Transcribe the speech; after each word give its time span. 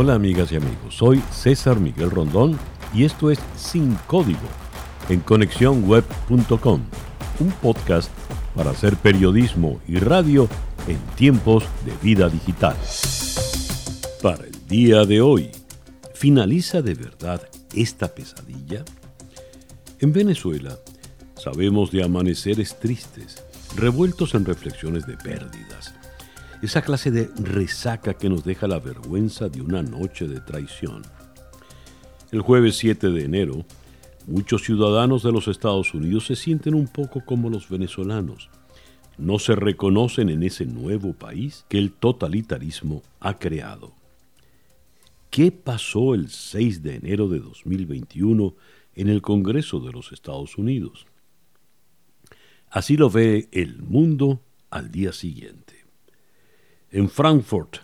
Hola 0.00 0.14
amigas 0.14 0.52
y 0.52 0.54
amigos, 0.54 0.94
soy 0.94 1.20
César 1.32 1.80
Miguel 1.80 2.12
Rondón 2.12 2.56
y 2.94 3.02
esto 3.02 3.32
es 3.32 3.40
Sin 3.56 3.96
Código 4.06 4.46
en 5.08 5.18
conexiónweb.com, 5.18 6.82
un 7.40 7.50
podcast 7.60 8.08
para 8.54 8.70
hacer 8.70 8.94
periodismo 8.94 9.80
y 9.88 9.98
radio 9.98 10.48
en 10.86 10.98
tiempos 11.16 11.64
de 11.84 11.92
vida 12.00 12.28
digital. 12.28 12.76
Para 14.22 14.44
el 14.44 14.68
día 14.68 15.04
de 15.04 15.20
hoy, 15.20 15.50
¿finaliza 16.14 16.80
de 16.80 16.94
verdad 16.94 17.42
esta 17.74 18.06
pesadilla? 18.06 18.84
En 19.98 20.12
Venezuela, 20.12 20.78
sabemos 21.34 21.90
de 21.90 22.04
amaneceres 22.04 22.78
tristes, 22.78 23.42
revueltos 23.74 24.36
en 24.36 24.44
reflexiones 24.44 25.08
de 25.08 25.16
pérdidas. 25.16 25.97
Esa 26.60 26.82
clase 26.82 27.12
de 27.12 27.30
resaca 27.36 28.14
que 28.14 28.28
nos 28.28 28.42
deja 28.42 28.66
la 28.66 28.80
vergüenza 28.80 29.48
de 29.48 29.62
una 29.62 29.80
noche 29.80 30.26
de 30.26 30.40
traición. 30.40 31.02
El 32.32 32.40
jueves 32.40 32.76
7 32.78 33.10
de 33.10 33.24
enero, 33.24 33.64
muchos 34.26 34.64
ciudadanos 34.64 35.22
de 35.22 35.30
los 35.30 35.46
Estados 35.46 35.94
Unidos 35.94 36.26
se 36.26 36.34
sienten 36.34 36.74
un 36.74 36.88
poco 36.88 37.24
como 37.24 37.48
los 37.48 37.68
venezolanos. 37.68 38.50
No 39.18 39.38
se 39.38 39.54
reconocen 39.54 40.30
en 40.30 40.42
ese 40.42 40.66
nuevo 40.66 41.12
país 41.12 41.64
que 41.68 41.78
el 41.78 41.92
totalitarismo 41.92 43.04
ha 43.20 43.38
creado. 43.38 43.92
¿Qué 45.30 45.52
pasó 45.52 46.14
el 46.14 46.28
6 46.28 46.82
de 46.82 46.96
enero 46.96 47.28
de 47.28 47.38
2021 47.38 48.56
en 48.96 49.08
el 49.08 49.22
Congreso 49.22 49.78
de 49.78 49.92
los 49.92 50.10
Estados 50.10 50.58
Unidos? 50.58 51.06
Así 52.68 52.96
lo 52.96 53.10
ve 53.10 53.48
el 53.52 53.80
mundo 53.80 54.42
al 54.70 54.90
día 54.90 55.12
siguiente. 55.12 55.77
En 56.90 57.10
Frankfurt, 57.10 57.80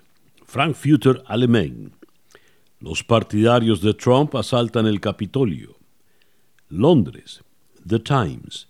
Frankfurter 0.46 1.22
Allgemein, 1.26 1.92
los 2.80 3.04
partidarios 3.04 3.82
de 3.82 3.92
Trump 3.92 4.34
asaltan 4.34 4.86
el 4.86 4.98
Capitolio. 4.98 5.76
Londres, 6.70 7.44
The 7.86 7.98
Times, 7.98 8.66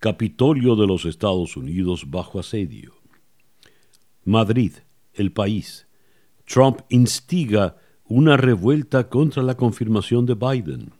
Capitolio 0.00 0.76
de 0.76 0.86
los 0.86 1.04
Estados 1.04 1.58
Unidos 1.58 2.10
bajo 2.10 2.38
asedio. 2.38 2.94
Madrid, 4.24 4.72
El 5.12 5.30
País, 5.30 5.86
Trump 6.46 6.80
instiga 6.88 7.76
una 8.06 8.38
revuelta 8.38 9.10
contra 9.10 9.42
la 9.42 9.58
confirmación 9.58 10.24
de 10.24 10.36
Biden. 10.36 10.92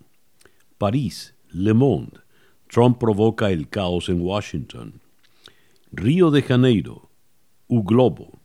París, 0.76 1.34
Le 1.48 1.72
Monde, 1.72 2.20
Trump 2.68 2.98
provoca 2.98 3.50
el 3.50 3.70
caos 3.70 4.10
en 4.10 4.20
Washington. 4.20 5.00
Río 5.92 6.30
de 6.30 6.42
Janeiro, 6.42 7.08
U 7.68 7.82
Globo. 7.82 8.35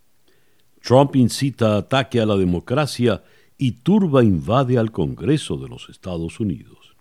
Trump 0.81 1.15
incita 1.15 1.77
ataque 1.77 2.19
a 2.19 2.25
la 2.25 2.35
democracia 2.35 3.23
y 3.57 3.73
turba 3.73 4.23
invade 4.23 4.77
al 4.77 4.91
Congreso 4.91 5.57
de 5.57 5.69
los 5.69 5.89
Estados 5.89 6.39
Unidos. 6.39 6.95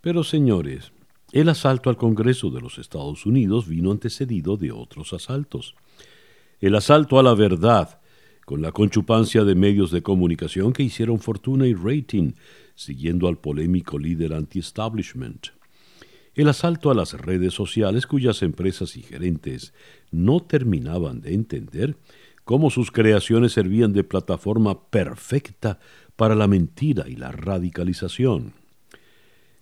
Pero 0.00 0.22
señores, 0.22 0.92
el 1.32 1.48
asalto 1.48 1.90
al 1.90 1.96
Congreso 1.96 2.50
de 2.50 2.60
los 2.60 2.78
Estados 2.78 3.26
Unidos 3.26 3.66
vino 3.66 3.90
antecedido 3.90 4.56
de 4.56 4.70
otros 4.70 5.12
asaltos. 5.12 5.74
El 6.60 6.76
asalto 6.76 7.18
a 7.18 7.24
la 7.24 7.34
verdad, 7.34 8.00
con 8.44 8.62
la 8.62 8.70
conchupancia 8.70 9.42
de 9.42 9.56
medios 9.56 9.90
de 9.90 10.02
comunicación 10.02 10.72
que 10.72 10.84
hicieron 10.84 11.18
fortuna 11.18 11.66
y 11.66 11.74
rating, 11.74 12.32
siguiendo 12.76 13.26
al 13.26 13.38
polémico 13.38 13.98
líder 13.98 14.32
anti-establishment 14.32 15.48
el 16.36 16.48
asalto 16.48 16.90
a 16.90 16.94
las 16.94 17.14
redes 17.14 17.54
sociales 17.54 18.06
cuyas 18.06 18.42
empresas 18.42 18.96
y 18.98 19.02
gerentes 19.02 19.72
no 20.10 20.40
terminaban 20.40 21.22
de 21.22 21.32
entender 21.32 21.96
cómo 22.46 22.70
sus 22.70 22.92
creaciones 22.92 23.52
servían 23.52 23.92
de 23.92 24.04
plataforma 24.04 24.80
perfecta 24.88 25.80
para 26.14 26.36
la 26.36 26.46
mentira 26.46 27.08
y 27.08 27.16
la 27.16 27.32
radicalización. 27.32 28.52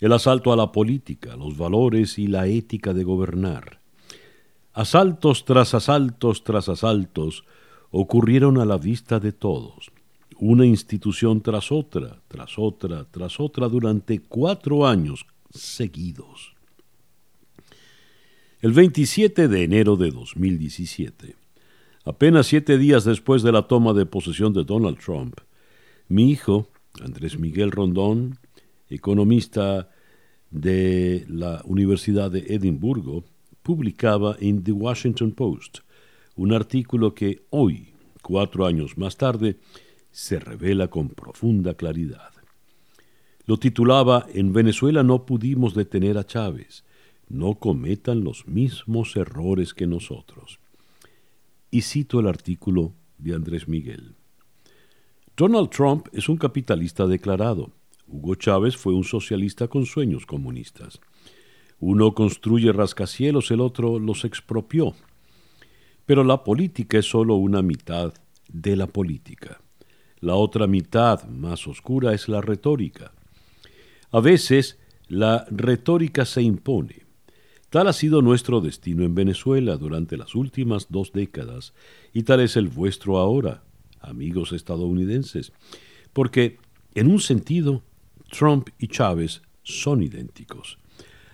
El 0.00 0.12
asalto 0.12 0.52
a 0.52 0.56
la 0.56 0.70
política, 0.70 1.34
los 1.34 1.56
valores 1.56 2.18
y 2.18 2.26
la 2.26 2.46
ética 2.46 2.92
de 2.92 3.02
gobernar. 3.02 3.80
Asaltos 4.74 5.46
tras 5.46 5.72
asaltos 5.72 6.44
tras 6.44 6.68
asaltos 6.68 7.44
ocurrieron 7.90 8.58
a 8.58 8.66
la 8.66 8.76
vista 8.76 9.18
de 9.18 9.32
todos, 9.32 9.90
una 10.36 10.66
institución 10.66 11.40
tras 11.40 11.72
otra, 11.72 12.20
tras 12.28 12.58
otra, 12.58 13.06
tras 13.10 13.40
otra 13.40 13.66
durante 13.70 14.18
cuatro 14.18 14.86
años 14.86 15.24
seguidos. 15.50 16.52
El 18.60 18.72
27 18.72 19.48
de 19.48 19.64
enero 19.64 19.96
de 19.96 20.10
2017, 20.10 21.43
apenas 22.04 22.46
siete 22.46 22.78
días 22.78 23.04
después 23.04 23.42
de 23.42 23.52
la 23.52 23.62
toma 23.62 23.92
de 23.92 24.06
posesión 24.06 24.52
de 24.52 24.64
Donald 24.64 24.98
Trump, 24.98 25.40
mi 26.08 26.30
hijo, 26.30 26.68
Andrés 27.02 27.38
Miguel 27.38 27.70
Rondón, 27.70 28.38
economista 28.88 29.88
de 30.50 31.24
la 31.28 31.62
Universidad 31.64 32.30
de 32.30 32.40
Edimburgo, 32.54 33.24
publicaba 33.62 34.36
en 34.40 34.62
The 34.62 34.72
Washington 34.72 35.32
Post 35.32 35.78
un 36.36 36.52
artículo 36.52 37.14
que 37.14 37.42
hoy, 37.50 37.94
cuatro 38.22 38.66
años 38.66 38.98
más 38.98 39.16
tarde, 39.16 39.56
se 40.10 40.38
revela 40.38 40.88
con 40.88 41.08
profunda 41.08 41.74
claridad. 41.74 42.30
Lo 43.46 43.56
titulaba 43.58 44.26
En 44.32 44.52
Venezuela 44.52 45.02
no 45.02 45.26
pudimos 45.26 45.74
detener 45.74 46.18
a 46.18 46.24
Chávez 46.24 46.84
no 47.28 47.54
cometan 47.54 48.24
los 48.24 48.46
mismos 48.46 49.16
errores 49.16 49.74
que 49.74 49.86
nosotros. 49.86 50.60
Y 51.74 51.82
cito 51.82 52.20
el 52.20 52.28
artículo 52.28 52.92
de 53.18 53.34
Andrés 53.34 53.66
Miguel. 53.66 54.14
Donald 55.36 55.70
Trump 55.70 56.06
es 56.12 56.28
un 56.28 56.36
capitalista 56.36 57.04
declarado. 57.04 57.72
Hugo 58.06 58.36
Chávez 58.36 58.76
fue 58.76 58.94
un 58.94 59.02
socialista 59.02 59.66
con 59.66 59.84
sueños 59.84 60.24
comunistas. 60.24 61.00
Uno 61.80 62.14
construye 62.14 62.72
rascacielos, 62.72 63.50
el 63.50 63.60
otro 63.60 63.98
los 63.98 64.24
expropió. 64.24 64.94
Pero 66.06 66.22
la 66.22 66.44
política 66.44 66.98
es 66.98 67.06
sólo 67.06 67.34
una 67.34 67.60
mitad 67.60 68.14
de 68.48 68.76
la 68.76 68.86
política. 68.86 69.60
La 70.20 70.36
otra 70.36 70.68
mitad, 70.68 71.24
más 71.24 71.66
oscura, 71.66 72.14
es 72.14 72.28
la 72.28 72.40
retórica. 72.40 73.10
A 74.12 74.20
veces 74.20 74.78
la 75.08 75.44
retórica 75.50 76.24
se 76.24 76.40
impone, 76.40 77.03
Tal 77.74 77.88
ha 77.88 77.92
sido 77.92 78.22
nuestro 78.22 78.60
destino 78.60 79.02
en 79.02 79.16
Venezuela 79.16 79.76
durante 79.76 80.16
las 80.16 80.36
últimas 80.36 80.86
dos 80.90 81.10
décadas 81.12 81.74
y 82.12 82.22
tal 82.22 82.38
es 82.38 82.56
el 82.56 82.68
vuestro 82.68 83.18
ahora, 83.18 83.64
amigos 84.00 84.52
estadounidenses, 84.52 85.52
porque, 86.12 86.58
en 86.94 87.10
un 87.10 87.18
sentido, 87.18 87.82
Trump 88.30 88.68
y 88.78 88.86
Chávez 88.86 89.42
son 89.64 90.04
idénticos. 90.04 90.78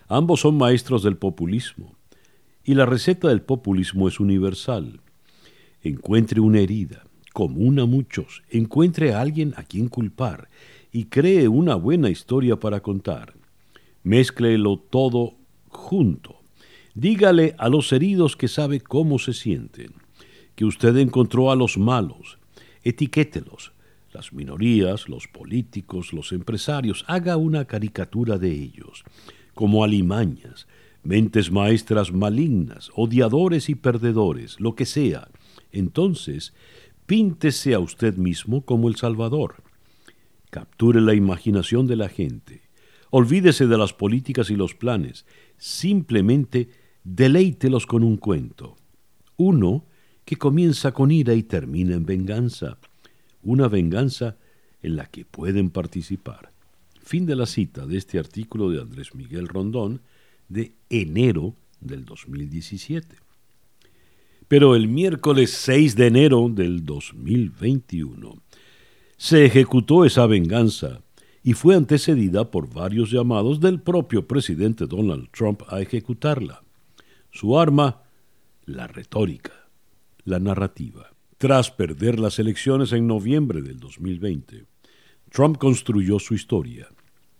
Ambos 0.08 0.40
son 0.40 0.56
maestros 0.56 1.02
del 1.02 1.18
populismo, 1.18 1.94
y 2.64 2.72
la 2.72 2.86
receta 2.86 3.28
del 3.28 3.42
populismo 3.42 4.08
es 4.08 4.18
universal. 4.18 5.02
Encuentre 5.82 6.40
una 6.40 6.60
herida, 6.60 7.04
común 7.34 7.80
a 7.80 7.84
muchos, 7.84 8.42
encuentre 8.48 9.12
a 9.12 9.20
alguien 9.20 9.52
a 9.58 9.62
quien 9.62 9.88
culpar 9.88 10.48
y 10.90 11.04
cree 11.04 11.48
una 11.48 11.74
buena 11.74 12.08
historia 12.08 12.58
para 12.58 12.80
contar. 12.80 13.34
Mézclelo 14.04 14.78
todo 14.78 15.39
junto. 15.70 16.40
Dígale 16.94 17.54
a 17.58 17.68
los 17.68 17.92
heridos 17.92 18.36
que 18.36 18.48
sabe 18.48 18.80
cómo 18.80 19.18
se 19.18 19.32
sienten, 19.32 19.94
que 20.54 20.64
usted 20.64 20.96
encontró 20.98 21.50
a 21.50 21.56
los 21.56 21.78
malos, 21.78 22.38
etiquételos, 22.82 23.72
las 24.12 24.32
minorías, 24.32 25.08
los 25.08 25.28
políticos, 25.28 26.12
los 26.12 26.32
empresarios, 26.32 27.04
haga 27.06 27.36
una 27.36 27.64
caricatura 27.64 28.38
de 28.38 28.50
ellos, 28.50 29.04
como 29.54 29.84
alimañas, 29.84 30.66
mentes 31.02 31.50
maestras 31.50 32.12
malignas, 32.12 32.90
odiadores 32.94 33.68
y 33.68 33.74
perdedores, 33.74 34.58
lo 34.60 34.74
que 34.74 34.84
sea. 34.84 35.28
Entonces, 35.72 36.52
píntese 37.06 37.74
a 37.74 37.78
usted 37.78 38.16
mismo 38.16 38.62
como 38.62 38.88
el 38.88 38.96
Salvador. 38.96 39.62
Capture 40.50 41.00
la 41.00 41.14
imaginación 41.14 41.86
de 41.86 41.96
la 41.96 42.08
gente. 42.08 42.62
Olvídese 43.10 43.66
de 43.66 43.76
las 43.76 43.92
políticas 43.92 44.50
y 44.50 44.56
los 44.56 44.74
planes 44.74 45.26
simplemente 45.58 46.68
deleítelos 47.04 47.86
con 47.86 48.04
un 48.04 48.16
cuento. 48.16 48.76
Uno 49.36 49.84
que 50.24 50.36
comienza 50.36 50.92
con 50.92 51.10
ira 51.10 51.34
y 51.34 51.42
termina 51.42 51.94
en 51.94 52.06
venganza. 52.06 52.78
Una 53.42 53.68
venganza 53.68 54.36
en 54.82 54.96
la 54.96 55.06
que 55.06 55.24
pueden 55.24 55.70
participar. 55.70 56.52
Fin 57.02 57.26
de 57.26 57.34
la 57.34 57.46
cita 57.46 57.86
de 57.86 57.98
este 57.98 58.18
artículo 58.18 58.70
de 58.70 58.80
Andrés 58.80 59.14
Miguel 59.14 59.48
Rondón 59.48 60.02
de 60.48 60.74
enero 60.88 61.56
del 61.80 62.04
2017. 62.04 63.16
Pero 64.46 64.76
el 64.76 64.88
miércoles 64.88 65.50
6 65.50 65.96
de 65.96 66.06
enero 66.06 66.48
del 66.48 66.84
2021 66.84 68.34
se 69.16 69.44
ejecutó 69.44 70.04
esa 70.04 70.26
venganza 70.26 71.00
y 71.42 71.54
fue 71.54 71.74
antecedida 71.74 72.50
por 72.50 72.72
varios 72.72 73.10
llamados 73.10 73.60
del 73.60 73.80
propio 73.80 74.26
presidente 74.26 74.86
Donald 74.86 75.28
Trump 75.30 75.62
a 75.68 75.80
ejecutarla. 75.80 76.62
Su 77.30 77.58
arma, 77.58 78.02
la 78.66 78.86
retórica, 78.86 79.52
la 80.24 80.38
narrativa. 80.38 81.10
Tras 81.38 81.70
perder 81.70 82.20
las 82.20 82.38
elecciones 82.38 82.92
en 82.92 83.06
noviembre 83.06 83.62
del 83.62 83.80
2020, 83.80 84.66
Trump 85.30 85.56
construyó 85.56 86.18
su 86.18 86.34
historia. 86.34 86.88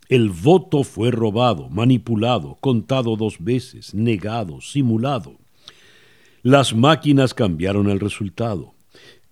El 0.09 0.31
voto 0.31 0.83
fue 0.83 1.11
robado, 1.11 1.69
manipulado, 1.69 2.57
contado 2.61 3.17
dos 3.17 3.37
veces, 3.39 3.95
negado, 3.95 4.61
simulado. 4.61 5.37
Las 6.43 6.75
máquinas 6.75 7.35
cambiaron 7.35 7.91
el 7.91 8.01
resultado. 8.01 8.75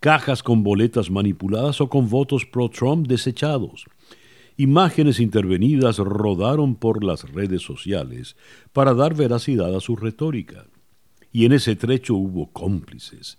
Cajas 0.00 0.42
con 0.42 0.62
boletas 0.62 1.10
manipuladas 1.10 1.80
o 1.80 1.88
con 1.88 2.08
votos 2.08 2.44
pro-Trump 2.44 3.08
desechados. 3.08 3.86
Imágenes 4.60 5.20
intervenidas 5.20 5.98
rodaron 5.98 6.74
por 6.74 7.04
las 7.04 7.30
redes 7.30 7.62
sociales 7.62 8.34
para 8.72 8.92
dar 8.92 9.14
veracidad 9.14 9.72
a 9.72 9.78
su 9.78 9.94
retórica. 9.94 10.66
Y 11.32 11.44
en 11.44 11.52
ese 11.52 11.76
trecho 11.76 12.16
hubo 12.16 12.50
cómplices, 12.50 13.38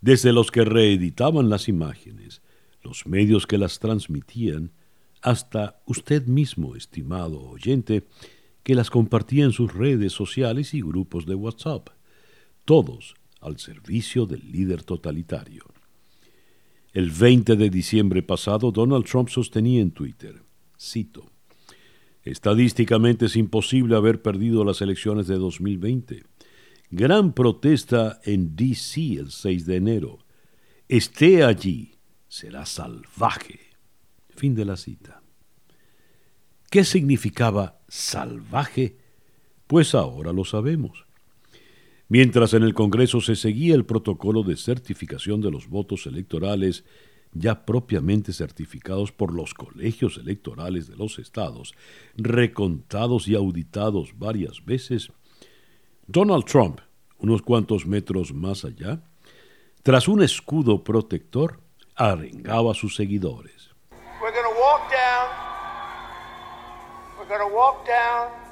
desde 0.00 0.32
los 0.32 0.50
que 0.50 0.64
reeditaban 0.64 1.50
las 1.50 1.68
imágenes, 1.68 2.40
los 2.82 3.06
medios 3.06 3.46
que 3.46 3.58
las 3.58 3.80
transmitían, 3.80 4.72
hasta 5.20 5.78
usted 5.84 6.26
mismo, 6.26 6.74
estimado 6.74 7.38
oyente, 7.50 8.04
que 8.62 8.74
las 8.74 8.88
compartía 8.88 9.44
en 9.44 9.52
sus 9.52 9.74
redes 9.74 10.14
sociales 10.14 10.72
y 10.72 10.80
grupos 10.80 11.26
de 11.26 11.34
WhatsApp 11.34 11.90
todos 12.64 13.14
al 13.42 13.58
servicio 13.58 14.24
del 14.24 14.50
líder 14.50 14.84
totalitario. 14.84 15.64
El 16.94 17.10
20 17.10 17.56
de 17.56 17.68
diciembre 17.68 18.22
pasado, 18.22 18.72
Donald 18.72 19.04
Trump 19.04 19.28
sostenía 19.28 19.82
en 19.82 19.90
Twitter, 19.90 20.45
cito, 20.78 21.30
Estadísticamente 22.26 23.26
es 23.26 23.36
imposible 23.36 23.94
haber 23.94 24.20
perdido 24.20 24.64
las 24.64 24.82
elecciones 24.82 25.28
de 25.28 25.36
2020. 25.36 26.24
Gran 26.90 27.32
protesta 27.32 28.20
en 28.24 28.56
DC 28.56 29.14
el 29.14 29.30
6 29.30 29.64
de 29.64 29.76
enero. 29.76 30.18
Esté 30.88 31.44
allí, 31.44 31.92
será 32.26 32.66
salvaje. 32.66 33.60
Fin 34.30 34.56
de 34.56 34.64
la 34.64 34.76
cita. 34.76 35.22
¿Qué 36.68 36.82
significaba 36.82 37.78
salvaje? 37.86 38.96
Pues 39.68 39.94
ahora 39.94 40.32
lo 40.32 40.44
sabemos. 40.44 41.06
Mientras 42.08 42.54
en 42.54 42.64
el 42.64 42.74
Congreso 42.74 43.20
se 43.20 43.36
seguía 43.36 43.76
el 43.76 43.86
protocolo 43.86 44.42
de 44.42 44.56
certificación 44.56 45.40
de 45.40 45.52
los 45.52 45.68
votos 45.68 46.06
electorales, 46.06 46.84
ya 47.38 47.64
propiamente 47.64 48.32
certificados 48.32 49.12
por 49.12 49.32
los 49.32 49.54
colegios 49.54 50.16
electorales 50.18 50.88
de 50.88 50.96
los 50.96 51.18
estados, 51.18 51.74
recontados 52.16 53.28
y 53.28 53.34
auditados 53.34 54.18
varias 54.18 54.64
veces, 54.64 55.10
Donald 56.06 56.44
Trump, 56.44 56.80
unos 57.18 57.42
cuantos 57.42 57.86
metros 57.86 58.32
más 58.32 58.64
allá, 58.64 59.02
tras 59.82 60.08
un 60.08 60.22
escudo 60.22 60.82
protector, 60.82 61.60
arengaba 61.94 62.72
a 62.72 62.74
sus 62.74 62.96
seguidores. 62.96 63.70
We're 64.20 64.32
walk 64.58 64.90
down. 64.90 65.28
We're 67.28 67.54
walk 67.54 67.86
down 67.86 68.46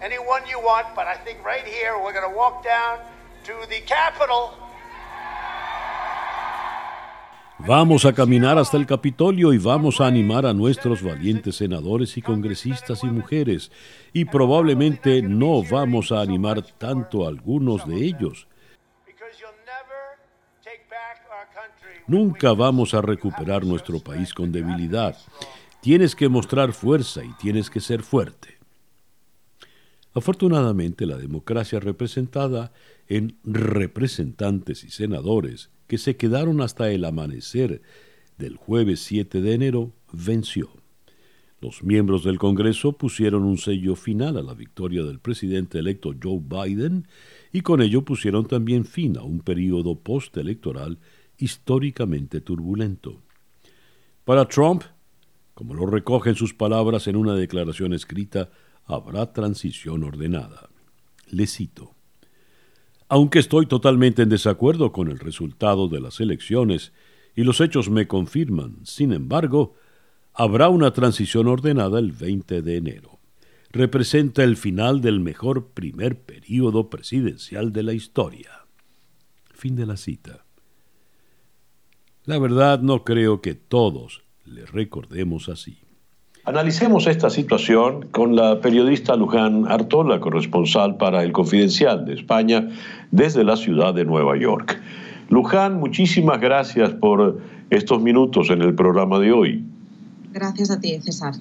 anyone 0.00 0.42
you 0.48 0.58
want, 0.60 0.94
but 0.94 1.06
I 1.06 1.16
think 1.24 1.44
right 1.44 1.64
here 1.64 1.94
we're 2.02 2.12
to 2.12 2.36
walk 2.36 2.64
down 2.64 2.98
to 3.44 3.52
the 3.68 3.80
Capitol. 3.86 4.65
Vamos 7.66 8.04
a 8.04 8.12
caminar 8.12 8.58
hasta 8.58 8.76
el 8.76 8.86
Capitolio 8.86 9.52
y 9.52 9.58
vamos 9.58 10.00
a 10.00 10.06
animar 10.06 10.46
a 10.46 10.54
nuestros 10.54 11.02
valientes 11.02 11.56
senadores 11.56 12.16
y 12.16 12.22
congresistas 12.22 13.02
y 13.02 13.08
mujeres. 13.08 13.72
Y 14.12 14.24
probablemente 14.24 15.20
no 15.20 15.64
vamos 15.64 16.12
a 16.12 16.20
animar 16.20 16.62
tanto 16.62 17.24
a 17.24 17.28
algunos 17.28 17.84
de 17.88 18.04
ellos. 18.04 18.46
Nunca 22.06 22.52
vamos 22.52 22.94
a 22.94 23.02
recuperar 23.02 23.64
nuestro 23.64 23.98
país 23.98 24.32
con 24.32 24.52
debilidad. 24.52 25.16
Tienes 25.82 26.14
que 26.14 26.28
mostrar 26.28 26.72
fuerza 26.72 27.24
y 27.24 27.32
tienes 27.32 27.68
que 27.68 27.80
ser 27.80 28.04
fuerte. 28.04 28.58
Afortunadamente, 30.14 31.04
la 31.04 31.16
democracia 31.16 31.80
representada 31.80 32.72
en 33.08 33.38
representantes 33.42 34.84
y 34.84 34.90
senadores 34.90 35.70
que 35.86 35.98
se 35.98 36.16
quedaron 36.16 36.60
hasta 36.60 36.90
el 36.90 37.04
amanecer 37.04 37.82
del 38.38 38.56
jueves 38.56 39.00
7 39.00 39.40
de 39.40 39.54
enero 39.54 39.92
venció. 40.12 40.70
Los 41.60 41.82
miembros 41.82 42.22
del 42.22 42.38
Congreso 42.38 42.92
pusieron 42.92 43.44
un 43.44 43.56
sello 43.56 43.96
final 43.96 44.36
a 44.36 44.42
la 44.42 44.54
victoria 44.54 45.02
del 45.04 45.20
presidente 45.20 45.78
electo 45.78 46.14
Joe 46.22 46.40
Biden 46.40 47.08
y 47.50 47.62
con 47.62 47.80
ello 47.80 48.04
pusieron 48.04 48.46
también 48.46 48.84
fin 48.84 49.16
a 49.16 49.22
un 49.22 49.40
periodo 49.40 49.98
postelectoral 49.98 50.98
históricamente 51.38 52.40
turbulento. 52.42 53.22
Para 54.24 54.46
Trump, 54.46 54.82
como 55.54 55.74
lo 55.74 55.86
recogen 55.86 56.34
sus 56.34 56.52
palabras 56.52 57.06
en 57.06 57.16
una 57.16 57.34
declaración 57.34 57.94
escrita 57.94 58.50
habrá 58.84 59.32
transición 59.32 60.04
ordenada. 60.04 60.68
Le 61.30 61.46
cito. 61.46 61.95
Aunque 63.08 63.38
estoy 63.38 63.66
totalmente 63.66 64.22
en 64.22 64.28
desacuerdo 64.28 64.92
con 64.92 65.08
el 65.08 65.18
resultado 65.20 65.88
de 65.88 66.00
las 66.00 66.20
elecciones 66.20 66.92
y 67.36 67.44
los 67.44 67.60
hechos 67.60 67.88
me 67.88 68.08
confirman, 68.08 68.78
sin 68.84 69.12
embargo, 69.12 69.74
habrá 70.34 70.68
una 70.68 70.92
transición 70.92 71.46
ordenada 71.46 72.00
el 72.00 72.10
20 72.10 72.62
de 72.62 72.76
enero. 72.76 73.20
Representa 73.70 74.42
el 74.42 74.56
final 74.56 75.00
del 75.02 75.20
mejor 75.20 75.68
primer 75.68 76.20
período 76.20 76.90
presidencial 76.90 77.72
de 77.72 77.82
la 77.84 77.92
historia. 77.92 78.66
Fin 79.52 79.76
de 79.76 79.86
la 79.86 79.96
cita. 79.96 80.44
La 82.24 82.38
verdad 82.38 82.80
no 82.80 83.04
creo 83.04 83.40
que 83.40 83.54
todos 83.54 84.24
le 84.44 84.66
recordemos 84.66 85.48
así. 85.48 85.85
Analicemos 86.46 87.08
esta 87.08 87.28
situación 87.28 88.06
con 88.12 88.36
la 88.36 88.60
periodista 88.60 89.16
Luján 89.16 89.66
Artola, 89.66 90.20
corresponsal 90.20 90.96
para 90.96 91.24
El 91.24 91.32
Confidencial 91.32 92.04
de 92.04 92.14
España 92.14 92.68
desde 93.10 93.42
la 93.42 93.56
ciudad 93.56 93.92
de 93.94 94.04
Nueva 94.04 94.36
York. 94.38 94.80
Luján, 95.28 95.80
muchísimas 95.80 96.40
gracias 96.40 96.90
por 96.90 97.40
estos 97.70 98.00
minutos 98.00 98.48
en 98.50 98.62
el 98.62 98.76
programa 98.76 99.18
de 99.18 99.32
hoy. 99.32 99.64
Gracias 100.32 100.70
a 100.70 100.78
ti, 100.78 101.00
César. 101.00 101.34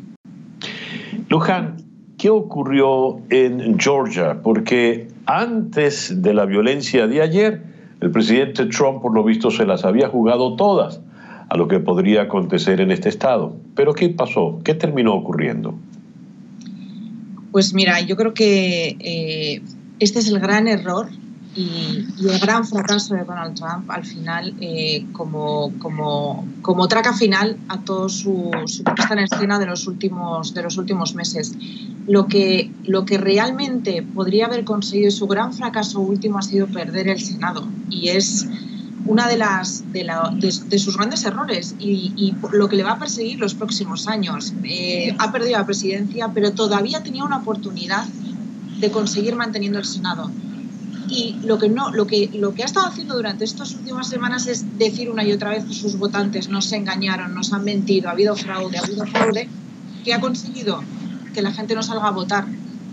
Luján, 1.30 1.78
¿qué 2.18 2.32
ocurrió 2.32 3.20
en 3.30 3.78
Georgia? 3.78 4.42
Porque 4.42 5.08
antes 5.28 6.20
de 6.24 6.34
la 6.34 6.46
violencia 6.46 7.06
de 7.06 7.22
ayer, 7.22 7.62
el 8.02 8.10
presidente 8.10 8.66
Trump, 8.66 9.04
por 9.04 9.14
lo 9.14 9.24
visto, 9.24 9.52
se 9.52 9.68
las 9.68 9.86
había 9.86 10.10
jugado 10.10 10.56
todas 10.56 11.00
a 11.56 11.58
lo 11.58 11.70
que 11.70 11.80
podría 11.80 12.24
acontecer 12.24 12.82
en 12.82 12.92
este 12.92 13.08
estado. 13.08 13.56
Pero 13.76 13.94
¿qué 13.94 14.10
pasó? 14.10 14.60
¿Qué 14.64 14.74
terminó 14.76 15.14
ocurriendo? 15.14 15.74
Pues 17.52 17.74
mira, 17.74 18.02
yo 18.02 18.18
creo 18.18 18.34
que 18.34 18.98
eh, 19.00 19.62
este 20.00 20.20
es 20.20 20.28
el 20.28 20.40
gran 20.40 20.68
error 20.68 21.08
y, 21.56 22.06
el 22.28 22.40
gran 22.40 22.66
fracaso 22.68 23.16
de 23.16 23.24
Donald 23.24 23.56
Trump 23.56 23.90
al 23.90 24.04
final 24.04 24.54
eh, 24.60 25.06
como, 25.14 25.72
como, 25.80 26.46
como, 26.62 26.90
traca 26.90 27.14
final 27.14 27.56
a 27.70 27.80
todo 27.80 28.10
su, 28.10 28.52
su, 28.66 28.84
puesta 28.84 29.14
en 29.14 29.20
escena 29.20 29.58
de 29.58 29.66
los 29.66 29.88
últimos, 29.88 30.54
de 30.54 30.62
los 30.62 30.78
últimos 30.78 31.16
meses. 31.16 31.54
Lo 32.06 32.28
que, 32.28 32.70
lo 32.84 33.06
que 33.06 33.18
realmente 33.18 34.04
podría 34.04 34.48
haber 34.48 34.66
conseguido 34.66 35.10
su 35.10 35.26
gran 35.28 35.54
fracaso 35.54 36.02
último 36.02 36.40
ha 36.40 36.42
sido 36.42 36.68
perder 36.68 37.08
el 37.08 37.22
Senado 37.22 37.66
y 37.90 38.10
es 38.10 38.46
una 39.06 39.28
de 39.28 39.38
las 39.38 39.84
de, 39.92 40.80
sus 40.80 40.98
grandes 40.98 41.24
errores 41.26 41.76
y, 41.80 42.34
lo 42.52 42.68
que 42.68 42.76
le 42.76 42.84
va 42.84 42.94
a 42.94 43.00
perseguir 43.00 43.40
los 43.40 43.54
próximos 43.54 44.08
años. 44.08 44.54
Eh, 44.64 45.16
ha 45.20 45.32
perdido 45.32 45.58
la 45.58 45.66
presidencia, 45.66 46.32
pero 46.34 46.52
todavía 46.52 47.04
tenía 47.04 47.24
una 47.24 47.38
oportunidad 47.38 48.06
de 48.80 48.92
conseguir 48.92 49.36
manteniendo 49.36 49.80
el 49.80 49.86
Senado. 49.86 50.32
Y 51.08 51.36
lo 51.44 51.60
que 51.60 51.70
no, 51.70 51.92
lo 51.92 52.08
que 52.08 52.32
lo 52.34 52.56
que 52.56 52.64
ha 52.64 52.66
estado 52.66 52.88
haciendo 52.88 53.16
durante 53.16 53.46
estas 53.46 53.76
últimas 53.76 54.10
semanas 54.10 54.48
es 54.48 54.80
decir 54.80 55.12
una 55.12 55.24
y 55.24 55.32
otra 55.32 55.52
vez 55.52 55.66
que 55.66 55.74
sus 55.74 56.00
votantes 56.00 56.50
nos 56.50 56.72
engañaron, 56.72 57.36
nos 57.36 57.54
han 57.54 57.64
mentido, 57.64 58.10
ha 58.10 58.14
habido 58.14 58.36
fraude, 58.36 58.78
ha 58.80 58.82
habido 58.82 59.06
fraude, 59.06 59.48
que 60.04 60.14
ha 60.16 60.20
conseguido 60.20 60.84
que 61.34 61.44
la 61.44 61.52
gente 61.52 61.76
no 61.76 61.84
salga 61.84 62.08
a 62.08 62.12
votar. 62.12 62.46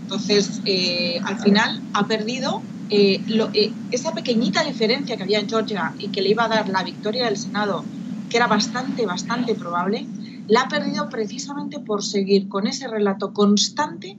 Entonces, 0.03 0.61
eh, 0.65 1.19
al 1.23 1.39
final 1.39 1.81
ha 1.93 2.05
perdido 2.05 2.61
eh, 2.95 3.21
eh, 3.55 3.71
esa 3.89 4.13
pequeñita 4.13 4.63
diferencia 4.63 5.17
que 5.17 5.23
había 5.23 5.39
en 5.39 5.49
Georgia 5.49 5.95
y 5.97 6.09
que 6.09 6.21
le 6.21 6.29
iba 6.29 6.45
a 6.45 6.47
dar 6.47 6.69
la 6.69 6.83
victoria 6.83 7.25
del 7.25 7.37
Senado, 7.37 7.83
que 8.29 8.37
era 8.37 8.45
bastante, 8.45 9.07
bastante 9.07 9.55
probable, 9.55 10.05
la 10.47 10.61
ha 10.61 10.67
perdido 10.67 11.09
precisamente 11.09 11.79
por 11.79 12.03
seguir 12.03 12.47
con 12.49 12.67
ese 12.67 12.87
relato 12.87 13.33
constante 13.33 14.15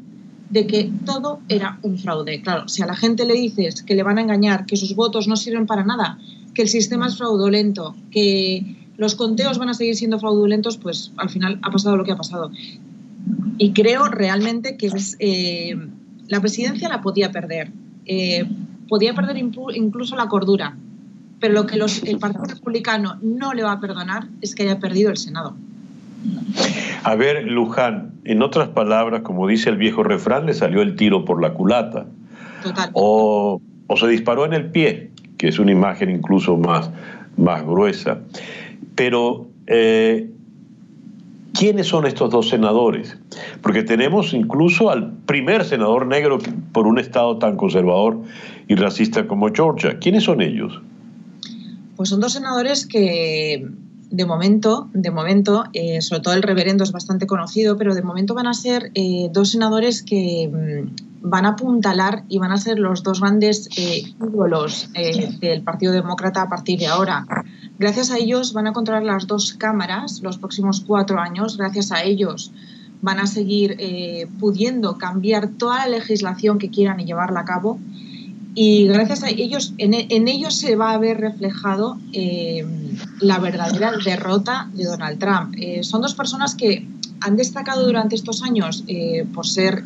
de 0.50 0.66
que 0.66 0.90
todo 1.06 1.38
era 1.48 1.78
un 1.82 1.98
fraude. 1.98 2.42
Claro, 2.42 2.68
si 2.68 2.82
a 2.82 2.86
la 2.86 2.96
gente 2.96 3.24
le 3.24 3.34
dices 3.34 3.84
que 3.84 3.94
le 3.94 4.02
van 4.02 4.18
a 4.18 4.22
engañar, 4.22 4.66
que 4.66 4.76
sus 4.76 4.96
votos 4.96 5.28
no 5.28 5.36
sirven 5.36 5.66
para 5.66 5.84
nada, 5.84 6.18
que 6.52 6.62
el 6.62 6.68
sistema 6.68 7.06
es 7.06 7.16
fraudulento, 7.16 7.94
que 8.10 8.76
los 8.96 9.14
conteos 9.14 9.58
van 9.58 9.68
a 9.68 9.74
seguir 9.74 9.94
siendo 9.94 10.18
fraudulentos, 10.18 10.78
pues 10.78 11.12
al 11.16 11.30
final 11.30 11.60
ha 11.62 11.70
pasado 11.70 11.96
lo 11.96 12.04
que 12.04 12.10
ha 12.10 12.16
pasado. 12.16 12.50
Y 13.56 13.72
creo 13.72 14.06
realmente 14.06 14.76
que 14.76 14.90
eh, 15.20 15.76
la 16.26 16.40
presidencia 16.40 16.88
la 16.88 17.02
podía 17.02 17.30
perder. 17.30 17.70
Eh, 18.06 18.44
podía 18.88 19.14
perder 19.14 19.36
incluso 19.38 20.16
la 20.16 20.28
cordura, 20.28 20.76
Pero 21.40 21.54
lo 21.54 21.66
que 21.66 21.76
el 21.76 22.18
Partido 22.18 22.44
Republicano 22.44 23.18
no 23.22 23.54
le 23.54 23.62
va 23.62 23.72
a 23.72 23.80
perdonar 23.80 24.28
es 24.40 24.54
que 24.54 24.62
haya 24.62 24.78
perdido 24.78 25.10
el 25.10 25.16
Senado. 25.16 25.54
A 27.02 27.14
ver, 27.16 27.44
Luján, 27.44 28.12
en 28.24 28.42
otras 28.42 28.68
palabras, 28.68 29.22
como 29.22 29.46
dice 29.46 29.68
el 29.68 29.76
viejo 29.76 30.02
refrán, 30.02 30.46
le 30.46 30.54
salió 30.54 30.80
el 30.80 30.96
tiro 30.96 31.24
por 31.24 31.42
la 31.42 31.52
culata. 31.52 32.06
Total. 32.62 32.90
O, 32.94 33.60
se 33.96 34.08
disparó 34.08 34.46
en 34.46 34.54
el 34.54 34.70
pie, 34.70 35.10
que 35.36 35.48
es 35.48 35.58
una 35.58 35.72
imagen 35.72 36.10
incluso 36.10 36.56
más, 36.56 36.90
más 37.36 37.62
gruesa. 37.62 38.20
Pero, 38.94 39.48
eh, 39.66 40.30
¿quiénes 41.54 41.86
son 41.86 42.06
estos 42.06 42.30
dos 42.30 42.48
senadores? 42.48 43.16
Porque 43.62 43.82
tenemos 43.82 44.34
incluso 44.34 44.90
al 44.90 45.12
primer 45.24 45.64
senador 45.64 46.06
negro 46.06 46.38
por 46.72 46.86
un 46.86 46.98
estado 46.98 47.38
tan 47.38 47.56
conservador 47.56 48.20
y 48.68 48.74
racista 48.74 49.26
como 49.26 49.48
Georgia. 49.54 49.98
¿Quiénes 49.98 50.24
son 50.24 50.42
ellos? 50.42 50.80
Pues 51.96 52.08
son 52.10 52.20
dos 52.20 52.32
senadores 52.32 52.86
que 52.86 53.66
de 54.10 54.26
momento, 54.26 54.88
de 54.92 55.10
momento, 55.10 55.64
eh, 55.72 56.00
sobre 56.00 56.20
todo 56.20 56.34
el 56.34 56.42
reverendo 56.42 56.84
es 56.84 56.92
bastante 56.92 57.26
conocido, 57.26 57.76
pero 57.76 57.94
de 57.94 58.02
momento 58.02 58.34
van 58.34 58.46
a 58.46 58.54
ser 58.54 58.90
eh, 58.94 59.28
dos 59.32 59.50
senadores 59.50 60.02
que 60.02 60.48
mm, 60.52 61.13
van 61.24 61.46
a 61.46 61.50
apuntalar 61.50 62.22
y 62.28 62.38
van 62.38 62.52
a 62.52 62.56
ser 62.56 62.78
los 62.78 63.02
dos 63.02 63.20
grandes 63.20 63.68
eh, 63.76 64.14
ídolos 64.20 64.88
del 65.40 65.62
Partido 65.62 65.92
Demócrata 65.92 66.42
a 66.42 66.48
partir 66.48 66.78
de 66.78 66.86
ahora. 66.86 67.26
Gracias 67.78 68.12
a 68.12 68.18
ellos 68.18 68.52
van 68.52 68.68
a 68.68 68.72
controlar 68.72 69.02
las 69.02 69.26
dos 69.26 69.54
cámaras 69.54 70.20
los 70.22 70.38
próximos 70.38 70.80
cuatro 70.86 71.18
años. 71.18 71.56
Gracias 71.56 71.90
a 71.90 72.02
ellos 72.04 72.52
van 73.02 73.18
a 73.18 73.26
seguir 73.26 73.76
pudiendo 74.38 74.96
cambiar 74.96 75.48
toda 75.48 75.80
la 75.80 75.98
legislación 75.98 76.58
que 76.58 76.70
quieran 76.70 77.00
y 77.00 77.04
llevarla 77.04 77.40
a 77.40 77.44
cabo 77.44 77.78
y 78.54 78.86
gracias 78.86 79.24
a 79.24 79.30
ellos, 79.30 79.74
en, 79.78 79.94
ellos 80.28 80.54
se 80.54 80.76
va 80.76 80.92
a 80.92 80.98
ver 80.98 81.20
reflejado 81.20 81.98
eh, 82.12 82.64
la 83.20 83.38
verdadera 83.40 83.92
derrota 84.04 84.70
de 84.72 84.84
Donald 84.84 85.18
Trump. 85.18 85.54
Eh, 85.58 85.82
son 85.82 86.02
dos 86.02 86.14
personas 86.14 86.54
que 86.54 86.86
han 87.20 87.36
destacado 87.36 87.84
durante 87.84 88.14
estos 88.14 88.42
años 88.42 88.84
eh, 88.86 89.26
por 89.34 89.46
ser 89.46 89.82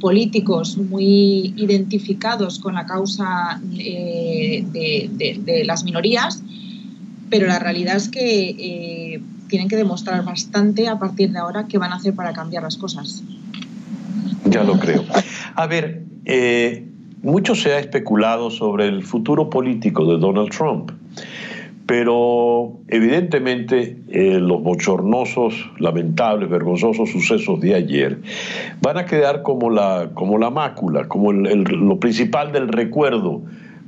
políticos 0.00 0.76
muy 0.76 1.54
identificados 1.56 2.58
con 2.58 2.74
la 2.74 2.86
causa 2.86 3.60
de, 3.62 5.62
las 5.64 5.84
minorías, 5.84 6.42
pero 7.30 7.46
la 7.46 7.58
realidad 7.58 7.96
es 7.96 8.08
que 8.08 9.20
tienen 9.48 9.68
que 9.68 9.76
demostrar 9.76 10.24
bastante 10.24 10.88
a 10.88 10.98
partir 10.98 11.32
de 11.32 11.38
ahora 11.38 11.66
qué 11.68 11.78
van 11.78 11.92
a 11.92 11.96
hacer 11.96 12.14
para 12.14 12.32
cambiar 12.32 12.62
las 12.62 12.76
cosas. 12.76 13.22
Ya 14.44 14.62
lo 14.62 14.78
creo. 14.78 15.04
A 15.54 15.66
ver, 15.66 16.04
mucho 17.22 17.54
se 17.54 17.72
ha 17.72 17.78
especulado 17.78 18.50
sobre 18.50 18.86
el 18.86 19.02
futuro 19.02 19.50
político 19.50 20.06
de 20.06 20.18
Donald 20.18 20.50
Trump, 20.50 20.92
pero 21.88 22.80
evidentemente 22.88 23.96
eh, 24.10 24.38
los 24.38 24.62
bochornosos, 24.62 25.54
lamentables, 25.78 26.50
vergonzosos 26.50 27.08
sucesos 27.08 27.58
de 27.60 27.74
ayer 27.74 28.20
van 28.82 28.98
a 28.98 29.06
quedar 29.06 29.40
como 29.40 29.70
la, 29.70 30.10
como 30.12 30.36
la 30.36 30.50
mácula, 30.50 31.08
como 31.08 31.32
lo 31.32 31.98
principal 31.98 32.52
del 32.52 32.68
recuerdo 32.68 33.40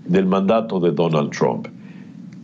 del 0.06 0.24
mandato 0.24 0.80
de 0.80 0.92
Donald 0.92 1.28
Trump. 1.30 1.68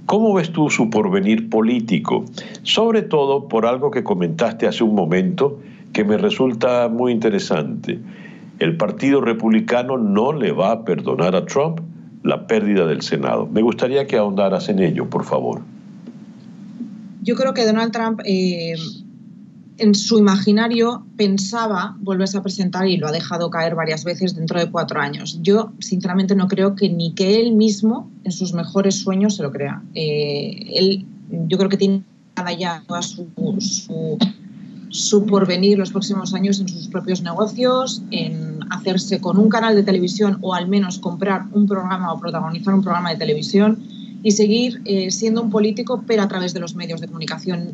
¿Cómo 0.04 0.34
ves 0.34 0.52
tú 0.52 0.68
su 0.68 0.90
porvenir 0.90 1.48
político? 1.48 2.26
Sobre 2.62 3.00
todo 3.00 3.48
por 3.48 3.64
algo 3.64 3.90
que 3.90 4.04
comentaste 4.04 4.66
hace 4.66 4.84
un 4.84 4.94
momento 4.94 5.58
que 5.94 6.04
me 6.04 6.18
resulta 6.18 6.90
muy 6.90 7.12
interesante 7.12 7.98
el 8.58 8.76
Partido 8.76 9.20
Republicano 9.20 9.98
no 9.98 10.32
le 10.32 10.52
va 10.52 10.72
a 10.72 10.84
perdonar 10.84 11.34
a 11.36 11.44
Trump 11.44 11.80
la 12.26 12.46
pérdida 12.46 12.86
del 12.86 13.02
Senado. 13.02 13.46
Me 13.46 13.62
gustaría 13.62 14.06
que 14.06 14.16
ahondaras 14.16 14.68
en 14.68 14.80
ello, 14.80 15.08
por 15.08 15.24
favor. 15.24 15.62
Yo 17.22 17.36
creo 17.36 17.54
que 17.54 17.64
Donald 17.64 17.92
Trump 17.92 18.20
eh, 18.24 18.74
en 19.78 19.94
su 19.94 20.18
imaginario 20.18 21.06
pensaba 21.16 21.96
volverse 22.00 22.36
a 22.36 22.42
presentar 22.42 22.88
y 22.88 22.96
lo 22.96 23.06
ha 23.06 23.12
dejado 23.12 23.48
caer 23.50 23.74
varias 23.74 24.04
veces 24.04 24.34
dentro 24.34 24.58
de 24.58 24.70
cuatro 24.70 25.00
años. 25.00 25.38
Yo, 25.42 25.72
sinceramente, 25.78 26.34
no 26.34 26.48
creo 26.48 26.74
que 26.74 26.88
ni 26.88 27.14
que 27.14 27.40
él 27.40 27.52
mismo 27.52 28.10
en 28.24 28.32
sus 28.32 28.52
mejores 28.52 28.96
sueños 28.96 29.36
se 29.36 29.42
lo 29.42 29.52
crea. 29.52 29.82
Eh, 29.94 30.72
él, 30.74 31.06
yo 31.30 31.58
creo 31.58 31.70
que 31.70 31.76
tiene 31.76 32.02
ya 32.58 32.82
toda 32.86 33.02
su 33.02 33.28
su 33.58 34.18
porvenir 35.28 35.78
los 35.78 35.90
próximos 35.90 36.34
años 36.34 36.60
en 36.60 36.68
sus 36.68 36.88
propios 36.88 37.22
negocios, 37.22 38.02
en 38.10 38.60
hacerse 38.70 39.20
con 39.20 39.38
un 39.38 39.48
canal 39.48 39.74
de 39.74 39.82
televisión 39.82 40.38
o 40.40 40.54
al 40.54 40.68
menos 40.68 40.98
comprar 40.98 41.44
un 41.52 41.66
programa 41.66 42.12
o 42.12 42.20
protagonizar 42.20 42.74
un 42.74 42.82
programa 42.82 43.10
de 43.10 43.16
televisión 43.16 43.78
y 44.22 44.32
seguir 44.32 44.80
eh, 44.84 45.10
siendo 45.10 45.42
un 45.42 45.50
político, 45.50 46.02
pero 46.06 46.22
a 46.22 46.28
través 46.28 46.52
de 46.52 46.60
los 46.60 46.74
medios 46.74 47.00
de 47.00 47.06
comunicación. 47.06 47.72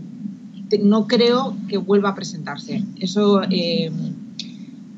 No 0.83 1.07
creo 1.07 1.55
que 1.69 1.77
vuelva 1.77 2.11
a 2.11 2.15
presentarse. 2.15 2.83
Eso, 2.99 3.43
eh, 3.51 3.91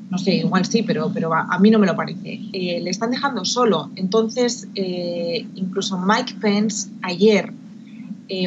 no 0.09 0.17
sé, 0.17 0.35
igual 0.35 0.65
sí, 0.65 0.83
pero, 0.83 1.11
pero 1.13 1.33
a, 1.33 1.57
mí 1.59 1.69
no 1.69 1.79
me 1.79 1.87
lo 1.87 1.95
parece. 1.95 2.39
Eh, 2.53 2.79
le 2.81 2.89
están 2.89 3.11
dejando 3.11 3.43
solo. 3.43 3.89
Entonces, 3.97 4.67
incluso 4.75 5.97
Mike 5.97 6.35
Pence 6.39 6.89
ayer 7.01 7.51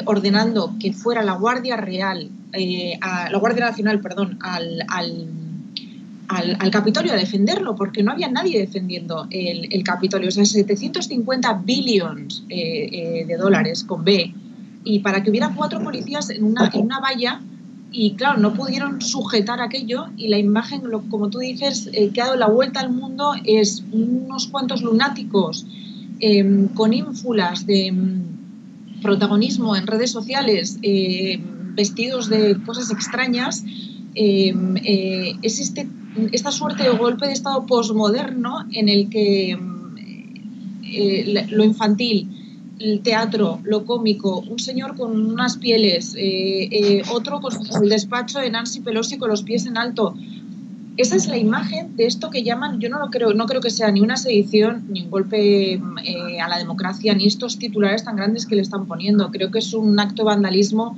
ordenando 0.07 0.75
que 0.81 0.93
fuera 0.93 1.23
la 1.23 1.35
Guardia 1.35 1.77
Real 1.77 2.31
eh, 2.53 2.99
a 3.01 3.31
la 3.31 3.39
Guardia 3.39 3.67
Nacional, 3.67 4.01
perdón, 4.01 4.39
al, 4.41 4.85
al, 6.29 6.71
Capitolio 6.71 7.13
a 7.13 7.17
defenderlo, 7.17 7.77
porque 7.77 8.03
no 8.03 8.13
había 8.13 8.29
nadie 8.29 8.59
defendiendo 8.59 9.27
el, 9.31 9.83
Capitolio. 9.83 10.29
O 10.29 10.33
sea, 10.33 10.45
750 10.45 11.63
billones 11.65 12.45
eh, 12.49 12.89
eh, 12.93 13.25
de 13.27 13.37
dólares 13.37 13.85
con 13.85 14.05
B. 14.05 14.33
Y 14.85 15.01
para 15.01 15.23
que 15.23 15.31
hubiera 15.31 15.53
cuatro 15.55 15.83
policías 15.83 16.31
en 16.31 16.45
una, 16.45 16.71
en 16.73 16.81
una 16.81 17.01
valla, 17.01 17.41
y 17.91 18.13
claro, 18.13 18.39
no 18.39 18.55
pudieron 18.55 19.01
sujetar 19.01 19.61
aquello 19.61 20.07
y 20.17 20.29
la 20.29 20.39
imagen, 20.39 20.83
como 21.11 21.31
tú 21.31 21.39
dices, 21.39 21.91
que 22.13 22.21
ha 22.21 22.27
dado 22.27 22.37
la 22.37 22.49
vuelta 22.49 22.81
al 22.81 22.91
mundo 22.91 23.33
es 23.45 23.83
unos 23.93 24.47
cuantos 24.49 24.83
lunáticos 24.83 25.67
con 26.75 26.93
ínfulas 26.93 27.65
de 27.65 27.93
mm, 27.93 29.01
protagonismo 29.01 29.75
en 29.75 29.87
redes 29.87 30.11
sociales 30.11 30.79
vestidos 31.79 32.29
de 32.29 32.61
cosas 32.67 32.91
extrañas, 32.91 33.65
eh, 34.17 34.53
eh, 34.85 35.37
es 35.43 35.61
este, 35.61 35.89
esta 36.33 36.51
suerte 36.51 36.83
de 36.83 36.91
golpe 36.91 37.27
de 37.27 37.33
Estado 37.33 37.67
posmoderno 37.67 38.67
en 38.73 38.89
el 38.89 39.09
que 39.09 39.57
eh, 40.83 41.47
lo 41.51 41.63
infantil, 41.63 42.29
el 42.81 43.01
teatro, 43.01 43.61
lo 43.63 43.85
cómico, 43.85 44.41
un 44.41 44.59
señor 44.59 44.97
con 44.97 45.25
unas 45.35 45.57
pieles, 45.59 46.17
otro 47.13 47.41
con 47.41 47.53
el 47.83 47.89
despacho 47.89 48.41
de 48.41 48.51
Nancy 48.51 48.81
Pelosi 48.81 49.19
con 49.19 49.31
los 49.31 49.45
pies 49.45 49.67
en 49.67 49.79
alto. 49.79 50.15
Esa 50.97 51.15
es 51.15 51.29
la 51.29 51.39
imagen 51.39 51.95
de 51.97 52.07
esto 52.07 52.29
que 52.31 52.43
llaman, 52.43 52.81
yo 52.81 52.89
no 52.89 52.99
lo 52.99 53.11
creo, 53.11 53.33
no 53.35 53.47
creo 53.47 53.61
que 53.61 53.71
sea 53.71 53.93
ni 53.93 54.01
una 54.01 54.17
sedición, 54.17 54.87
ni 54.89 55.03
un 55.03 55.11
golpe 55.11 55.81
a 56.43 56.49
la 56.49 56.59
democracia, 56.59 57.15
ni 57.15 57.27
estos 57.27 57.57
titulares 57.59 58.03
tan 58.03 58.17
grandes 58.17 58.47
que 58.47 58.57
le 58.57 58.63
están 58.63 58.87
poniendo. 58.87 59.31
Creo 59.31 59.53
que 59.53 59.61
es 59.61 59.73
un 59.75 59.99
acto 60.01 60.23
de 60.23 60.27
vandalismo 60.27 60.97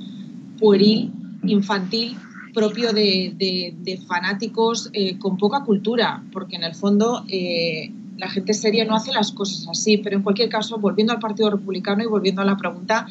pueril, 0.61 1.11
infantil, 1.43 2.15
propio 2.53 2.93
de, 2.93 3.99
fanáticos 4.07 4.89
eh, 4.93 5.17
con 5.17 5.37
poca 5.37 5.63
cultura, 5.63 6.23
porque 6.31 6.55
en 6.55 6.63
el 6.63 6.75
fondo 6.75 7.25
eh, 7.27 7.91
la 8.17 8.29
gente 8.29 8.53
seria 8.53 8.85
no 8.85 8.95
hace 8.95 9.11
las 9.11 9.31
cosas 9.31 9.67
así. 9.69 9.97
Pero 9.97 10.15
en 10.17 10.23
cualquier 10.23 10.47
caso, 10.47 10.77
volviendo 10.77 11.11
al 11.11 11.19
Partido 11.19 11.49
Republicano 11.49 12.03
y 12.03 12.07
volviendo 12.07 12.41
a 12.41 12.45
la 12.45 12.55
pregunta, 12.55 13.07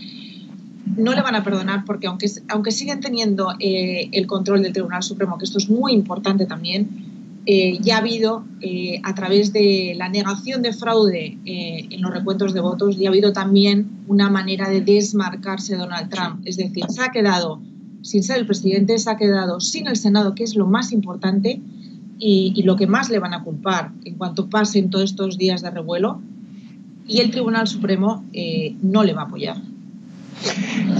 no 0.96 1.12
le 1.14 1.22
van 1.22 1.34
a 1.34 1.44
perdonar 1.44 1.84
porque 1.84 2.06
aunque, 2.06 2.26
aunque 2.48 2.70
siguen 2.70 3.00
teniendo 3.00 3.54
eh, 3.58 4.08
el 4.12 4.26
control 4.26 4.62
del 4.62 4.72
Tribunal 4.72 5.02
Supremo, 5.02 5.36
que 5.36 5.44
esto 5.44 5.58
es 5.58 5.68
muy 5.68 5.92
importante 5.92 6.46
también, 6.46 7.09
ya 7.46 7.96
ha 7.96 7.98
habido, 7.98 8.44
a 9.02 9.14
través 9.14 9.52
de 9.52 9.94
la 9.96 10.08
negación 10.08 10.62
de 10.62 10.72
fraude 10.72 11.38
en 11.44 12.00
los 12.00 12.12
recuentos 12.12 12.52
de 12.52 12.60
votos, 12.60 12.98
ya 12.98 13.08
ha 13.08 13.10
habido 13.10 13.32
también 13.32 13.88
una 14.08 14.30
manera 14.30 14.68
de 14.68 14.80
desmarcarse 14.82 15.72
de 15.72 15.78
Donald 15.78 16.10
Trump. 16.10 16.42
Es 16.44 16.58
decir, 16.58 16.84
se 16.88 17.02
ha 17.02 17.08
quedado 17.08 17.60
sin 18.02 18.22
ser 18.22 18.38
el 18.38 18.46
presidente, 18.46 18.98
se 18.98 19.10
ha 19.10 19.16
quedado 19.16 19.60
sin 19.60 19.86
el 19.86 19.96
Senado, 19.96 20.34
que 20.34 20.44
es 20.44 20.54
lo 20.54 20.66
más 20.66 20.92
importante 20.92 21.60
y, 22.18 22.62
lo 22.62 22.76
que 22.76 22.86
más 22.86 23.10
le 23.10 23.18
van 23.18 23.34
a 23.34 23.42
culpar 23.42 23.92
en 24.04 24.14
cuanto 24.16 24.48
pasen 24.48 24.90
todos 24.90 25.10
estos 25.10 25.38
días 25.38 25.62
de 25.62 25.70
revuelo. 25.70 26.20
Y 27.06 27.20
el 27.20 27.30
Tribunal 27.30 27.66
Supremo 27.66 28.24
eh, 28.32 28.76
no 28.82 29.02
le 29.02 29.14
va 29.14 29.22
a 29.22 29.24
apoyar. 29.24 29.56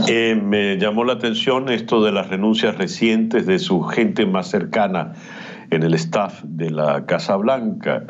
Eh, 0.09 0.35
me 0.35 0.77
llamó 0.77 1.05
la 1.05 1.15
atención 1.15 1.69
esto 1.69 2.03
de 2.03 2.13
las 2.13 2.29
renuncias 2.29 2.77
recientes 2.77 3.47
de 3.47 3.59
su 3.59 3.83
gente 3.83 4.27
más 4.27 4.51
cercana 4.51 5.15
en 5.71 5.83
el 5.83 5.95
staff 5.95 6.43
de 6.45 6.71
la 6.71 7.07
Casa 7.07 7.37
Blanca. 7.37 8.05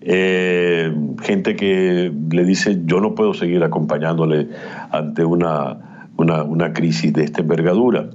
Eh, 0.00 0.92
gente 1.22 1.56
que 1.56 2.12
le 2.30 2.44
dice 2.44 2.82
yo 2.84 3.00
no 3.00 3.14
puedo 3.14 3.32
seguir 3.32 3.64
acompañándole 3.64 4.48
ante 4.90 5.24
una 5.24 5.78
una, 6.16 6.72
crisis 6.72 7.12
de 7.12 7.24
esta 7.24 7.40
envergadura. 7.40 8.08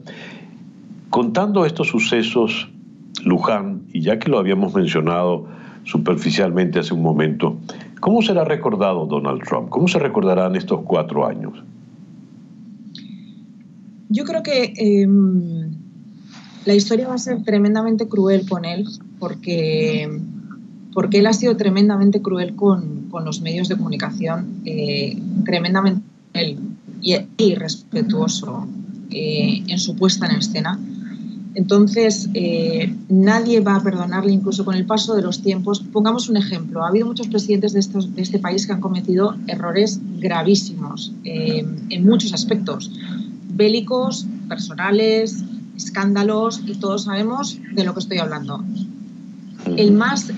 Contando 1.10 1.66
estos 1.66 1.88
sucesos, 1.88 2.70
Luján, 3.26 3.82
y 3.92 4.02
ya 4.02 4.20
que 4.20 4.30
lo 4.30 4.38
habíamos 4.38 4.74
mencionado 4.74 5.48
superficialmente 5.84 6.80
hace 6.80 6.94
un 6.94 7.02
momento, 7.02 7.58
¿Cómo 8.00 8.22
será 8.22 8.46
recordado 8.46 9.06
Donald 9.06 9.44
Trump? 9.44 9.70
¿Cómo 9.70 9.88
se 9.88 10.00
recordarán 10.00 10.56
estos 10.56 10.82
cuatro 10.84 11.28
años? 11.28 11.54
Yo 14.08 14.24
creo 14.24 14.42
que 14.42 14.74
em, 14.78 15.69
la 16.66 16.76
historia 16.76 17.08
va 17.08 17.16
a 17.16 17.20
ser 17.20 17.44
tremendamente 17.44 18.08
cruel 18.08 18.48
con 18.48 18.66
él, 18.66 18.86
porque, 19.20 20.10
porque 20.94 21.20
él 21.20 21.28
ha 21.28 21.34
sido 21.34 21.56
tremendamente 21.58 22.22
cruel 22.22 22.56
con, 22.56 23.10
con 23.10 23.26
los 23.26 23.42
medios 23.42 23.70
de 23.70 23.78
comunicación, 23.78 24.62
eh, 24.66 25.22
tremendamente 25.46 26.02
cruel 26.32 26.58
y 27.02 27.16
irrespetuoso 27.38 28.68
eh, 29.12 29.64
en 29.68 29.80
su 29.80 29.96
puesta 29.96 30.28
en 30.28 30.38
escena. 30.38 30.80
Entonces, 31.56 32.30
eh, 32.36 32.94
nadie 33.10 33.60
va 33.60 33.76
a 33.76 33.84
perdonarle 33.84 34.32
incluso 34.32 34.64
con 34.64 34.76
el 34.76 34.86
paso 34.86 35.16
de 35.16 35.24
los 35.24 35.42
tiempos. 35.42 35.80
Pongamos 35.80 36.30
un 36.30 36.38
ejemplo. 36.38 36.84
Ha 36.84 36.90
habido 36.90 37.08
muchos 37.08 37.28
presidentes 37.28 37.74
de, 37.74 37.80
estos, 37.80 38.16
de 38.16 38.22
este 38.22 38.38
país 38.38 38.68
que 38.68 38.74
han 38.74 38.82
cometido 38.82 39.36
errores 39.48 40.00
gravísimos 40.20 41.12
eh, 41.24 41.66
en 41.90 42.06
muchos 42.06 42.34
aspectos, 42.34 42.92
bélicos, 43.52 44.28
personales, 44.48 45.44
escándalos, 45.80 46.62
y 46.66 46.76
todos 46.76 47.06
sabemos 47.06 47.58
de 47.74 47.84
lo 47.84 47.94
que 47.94 48.02
estoy 48.02 48.18
hablando. 48.18 48.64
El 49.78 49.94
más, 49.94 50.32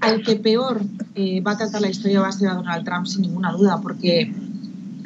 al, 0.00 0.22
que 0.22 0.36
peor 0.36 0.80
va 1.46 1.52
a 1.52 1.56
tratar 1.56 1.82
la 1.82 1.90
historia 1.90 2.20
va 2.20 2.28
a 2.28 2.32
ser 2.32 2.48
a 2.48 2.54
Donald 2.54 2.84
Trump, 2.84 3.06
sin 3.06 3.22
ninguna 3.22 3.52
duda, 3.52 3.80
porque 3.80 4.32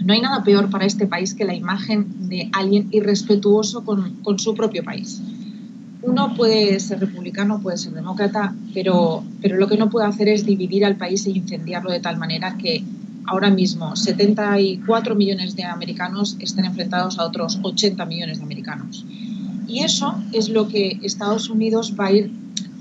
no 0.05 0.13
hay 0.13 0.21
nada 0.21 0.45
peor 0.45 0.69
para 0.71 0.85
este 0.85 1.07
país 1.07 1.35
que 1.35 1.45
la 1.45 1.55
imagen 1.55 2.29
de 2.29 2.51
alguien 2.53 2.89
irrespetuoso 2.91 3.85
con, 3.85 4.17
con 4.23 4.39
su 4.39 4.55
propio 4.55 4.85
país. 4.85 5.21
Uno 6.03 6.35
puede 6.35 6.79
ser 6.81 7.01
republicano, 7.01 7.61
puede 7.61 7.79
ser 7.79 7.93
demócrata, 7.93 8.55
pero, 8.75 9.25
pero 9.41 9.57
lo 9.57 9.67
que 9.69 9.79
no 9.79 9.89
puede 9.89 10.07
hacer 10.07 10.29
es 10.29 10.45
dividir 10.45 10.85
al 10.85 10.97
país 10.97 11.25
e 11.27 11.31
incendiarlo 11.31 11.91
de 11.91 12.01
tal 12.01 12.19
manera 12.19 12.59
que 12.59 12.85
ahora 13.27 13.51
mismo 13.51 13.97
74 13.97 15.15
millones 15.15 15.57
de 15.57 15.65
americanos 15.65 16.37
estén 16.41 16.67
enfrentados 16.67 17.19
a 17.19 17.25
otros 17.25 17.59
80 17.63 18.05
millones 18.05 18.39
de 18.39 18.45
americanos. 18.45 19.07
Y 19.67 19.81
eso 19.81 20.15
es 20.33 20.49
lo 20.49 20.69
que 20.69 20.99
Estados 21.03 21.49
Unidos 21.49 21.95
va 21.99 22.07
a 22.07 22.13
ir, 22.13 22.33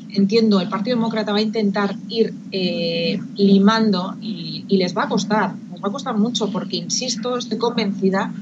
entiendo, 0.10 0.60
el 0.60 0.70
Partido 0.70 0.98
Demócrata 0.98 1.32
va 1.32 1.40
a 1.40 1.42
intentar 1.42 1.96
ir 2.10 2.34
eh, 2.52 3.20
limando 3.36 4.16
y, 4.22 4.66
les 4.70 4.98
va 4.98 5.04
a 5.04 5.08
costar, 5.10 5.54
va 5.54 5.88
a 5.88 5.92
costar 5.92 6.18
mucho 6.18 6.50
porque, 6.50 6.78
insisto, 6.78 7.38
estoy 7.38 7.60
convencida 7.60 8.34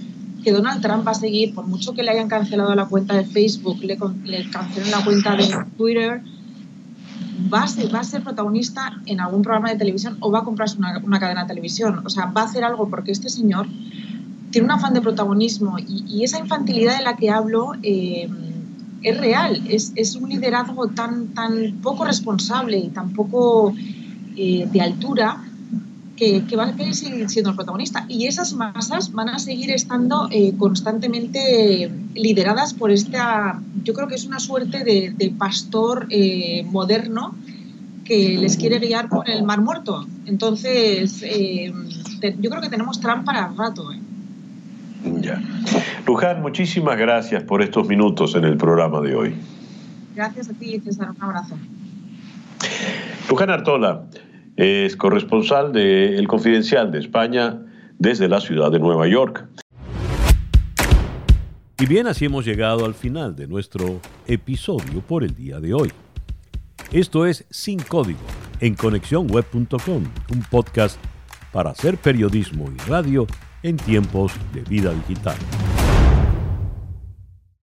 que 0.43 0.51
Donald 0.51 0.81
Trump 0.81 1.05
va 1.05 1.11
a 1.11 1.15
seguir, 1.15 1.53
por 1.53 1.67
mucho 1.67 1.93
que 1.93 2.03
le 2.03 2.11
hayan 2.11 2.29
cancelado 2.29 2.73
la 2.73 2.85
cuenta 2.85 3.15
de 3.15 3.25
Facebook, 3.25 3.79
le, 3.83 3.97
le 4.23 4.49
cancelen 4.49 4.89
la 4.89 5.03
cuenta 5.03 5.35
de 5.35 5.49
Twitter, 5.77 6.21
va 7.53 7.63
a, 7.63 7.67
ser, 7.67 7.93
va 7.93 7.99
a 7.99 8.03
ser 8.03 8.23
protagonista 8.23 9.01
en 9.05 9.19
algún 9.19 9.41
programa 9.41 9.69
de 9.69 9.77
televisión 9.77 10.17
o 10.19 10.31
va 10.31 10.39
a 10.39 10.43
comprarse 10.43 10.77
una, 10.77 10.99
una, 11.03 11.19
cadena 11.19 11.43
de 11.43 11.47
televisión. 11.47 12.01
O 12.05 12.09
sea, 12.09 12.25
va 12.25 12.41
a 12.41 12.45
hacer 12.45 12.63
algo 12.63 12.89
porque 12.89 13.11
este 13.11 13.29
señor 13.29 13.67
tiene 14.51 14.65
un 14.65 14.71
afán 14.71 14.93
de 14.93 15.01
protagonismo 15.01 15.77
y, 15.79 16.23
esa 16.23 16.39
infantilidad 16.39 16.97
de 16.97 17.03
la 17.03 17.15
que 17.15 17.29
hablo 17.29 17.73
eh, 17.81 18.29
es 19.01 19.17
real, 19.17 19.63
es, 19.67 19.93
es, 19.95 20.15
un 20.15 20.29
liderazgo 20.29 20.87
tan, 20.87 21.29
tan 21.29 21.79
poco 21.81 22.05
responsable 22.05 22.77
y 22.77 22.89
tan 22.89 23.13
poco 23.13 23.73
eh, 24.37 24.67
de 24.71 24.81
altura 24.81 25.41
que, 26.21 26.55
va 26.55 26.65
a 26.65 26.93
seguir 26.93 27.29
siendo 27.29 27.49
el 27.49 27.55
protagonista. 27.55 28.05
Y 28.07 28.27
esas 28.27 28.53
masas 28.53 29.11
van 29.11 29.29
a 29.29 29.39
seguir 29.39 29.71
estando 29.71 30.27
eh, 30.29 30.53
constantemente 30.57 31.91
lideradas 32.13 32.75
por 32.75 32.91
esta, 32.91 33.59
yo 33.83 33.93
creo 33.93 34.07
que 34.07 34.15
es 34.15 34.25
una 34.25 34.39
suerte 34.39 34.83
de, 34.83 35.33
pastor 35.37 36.05
eh, 36.11 36.63
moderno 36.69 37.33
que 38.05 38.37
les 38.37 38.57
quiere 38.57 38.77
guiar 38.79 39.09
por 39.09 39.27
el 39.29 39.43
mar 39.43 39.61
muerto. 39.61 40.05
Entonces, 40.25 41.23
eh, 41.23 41.73
yo 42.39 42.49
creo 42.49 42.61
que 42.61 42.69
tenemos 42.69 42.99
Trump 42.99 43.25
para 43.25 43.47
rato. 43.47 43.89
Ya. 45.03 45.41
Luján, 46.05 46.41
muchísimas 46.41 46.97
gracias 46.97 47.43
por 47.43 47.61
estos 47.61 47.87
minutos 47.87 48.35
en 48.35 48.43
el 48.43 48.57
programa 48.57 49.01
de 49.01 49.15
hoy. 49.15 49.35
Gracias 50.15 50.49
a 50.49 50.53
ti, 50.53 50.79
César. 50.79 51.11
Un 51.11 51.23
abrazo. 51.23 51.55
Luján 53.29 53.49
Artola 53.49 54.03
es 54.57 54.95
corresponsal 54.95 55.73
de 55.73 56.17
El 56.17 56.27
Confidencial 56.27 56.91
de 56.91 56.99
España 56.99 57.59
desde 57.97 58.27
la 58.27 58.41
ciudad 58.41 58.71
de 58.71 58.79
Nueva 58.79 59.07
York. 59.07 59.47
Y 61.79 61.85
bien, 61.87 62.05
así 62.05 62.25
hemos 62.25 62.45
llegado 62.45 62.85
al 62.85 62.93
final 62.93 63.35
de 63.35 63.47
nuestro 63.47 63.99
episodio 64.27 65.01
por 65.01 65.23
el 65.23 65.33
día 65.33 65.59
de 65.59 65.73
hoy. 65.73 65.91
Esto 66.91 67.25
es 67.25 67.45
Sin 67.49 67.79
Código 67.79 68.19
en 68.59 68.75
conexiónweb.com, 68.75 70.03
un 70.33 70.41
podcast 70.51 70.99
para 71.51 71.71
hacer 71.71 71.97
periodismo 71.97 72.69
y 72.71 72.89
radio 72.89 73.25
en 73.63 73.77
tiempos 73.77 74.33
de 74.53 74.61
vida 74.61 74.93
digital. 74.93 75.37